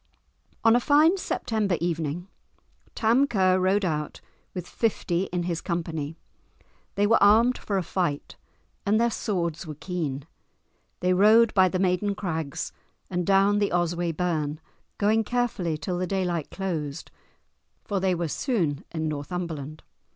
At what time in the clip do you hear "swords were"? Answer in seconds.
9.11-9.75